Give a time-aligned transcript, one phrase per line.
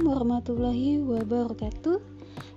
[0.00, 2.00] warahmatullahi wabarakatuh.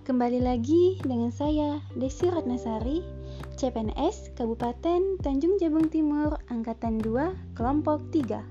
[0.07, 3.04] Kembali lagi dengan saya Desi Ratnasari,
[3.60, 8.47] CPNS Kabupaten Tanjung Jabung Timur Angkatan 2 Kelompok 3.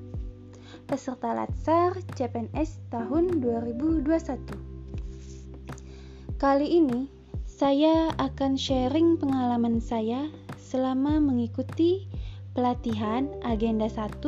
[0.85, 6.37] Peserta Latsar CPNS tahun 2021.
[6.37, 7.09] Kali ini
[7.49, 10.29] saya akan sharing pengalaman saya
[10.61, 12.05] selama mengikuti
[12.53, 14.21] pelatihan agenda 1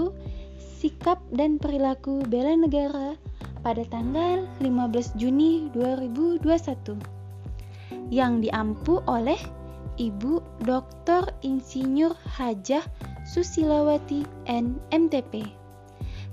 [0.57, 3.21] sikap dan perilaku bela negara
[3.63, 6.99] pada tanggal 15 Juni 2021
[8.11, 9.39] yang diampu oleh
[9.97, 11.31] Ibu Dr.
[11.47, 12.83] Insinyur Hajah
[13.23, 15.47] Susilawati NMTP.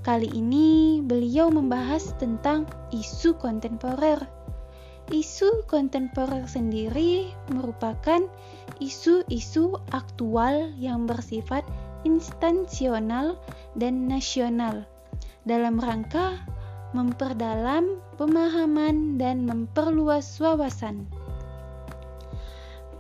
[0.02, 4.18] Kali ini beliau membahas tentang isu kontemporer.
[5.10, 8.26] Isu kontemporer sendiri merupakan
[8.80, 11.66] isu-isu aktual yang bersifat
[12.08, 13.36] instansional
[13.76, 14.88] dan nasional
[15.44, 16.40] dalam rangka
[16.92, 21.06] memperdalam pemahaman dan memperluas wawasan.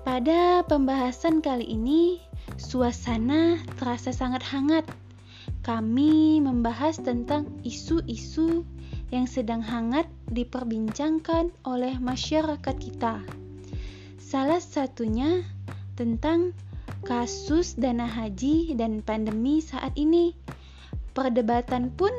[0.05, 2.17] Pada pembahasan kali ini,
[2.57, 4.85] suasana terasa sangat hangat.
[5.61, 8.63] Kami membahas tentang isu-isu
[9.09, 13.21] yang sedang hangat diperbincangkan oleh masyarakat kita.
[14.21, 15.41] Salah satunya
[15.97, 16.53] tentang
[17.03, 20.37] kasus dana haji dan pandemi saat ini.
[21.17, 22.13] Perdebatan pun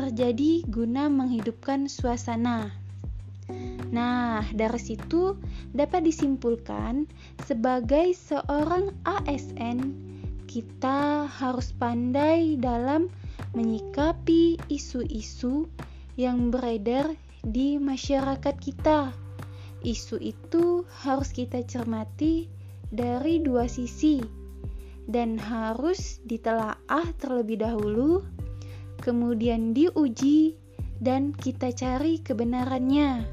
[0.00, 2.72] terjadi guna menghidupkan suasana.
[3.92, 5.36] Nah, dari situ
[5.76, 7.04] dapat disimpulkan
[7.44, 9.92] sebagai seorang ASN,
[10.48, 13.12] kita harus pandai dalam
[13.52, 15.68] menyikapi isu-isu
[16.16, 17.12] yang beredar
[17.44, 19.12] di masyarakat kita.
[19.84, 22.48] Isu itu harus kita cermati
[22.88, 24.24] dari dua sisi
[25.10, 28.22] dan harus ditelaah terlebih dahulu
[29.00, 30.60] kemudian diuji,
[31.00, 33.24] dan kita cari kebenarannya.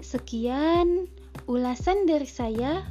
[0.00, 1.06] Sekian
[1.44, 2.82] ulasan dari saya.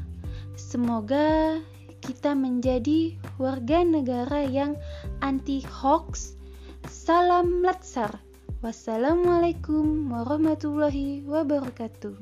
[0.56, 1.59] Semoga
[2.00, 4.78] kita menjadi warga negara yang
[5.25, 6.38] anti hoax.
[6.85, 8.22] Salam latsar.
[8.62, 12.18] Wassalamualaikum warahmatullahi wabarakatuh.